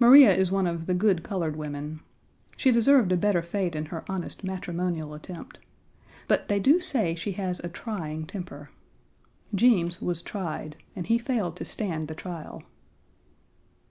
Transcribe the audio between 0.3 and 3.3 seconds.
is one of the good colored women. She deserved a